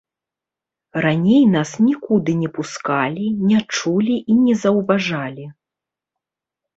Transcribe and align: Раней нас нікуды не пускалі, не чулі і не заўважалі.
Раней 1.05 1.41
нас 1.55 1.73
нікуды 1.89 2.31
не 2.43 2.49
пускалі, 2.55 3.25
не 3.49 3.59
чулі 3.75 4.15
і 4.15 4.33
не 4.45 4.55
заўважалі. 4.63 5.45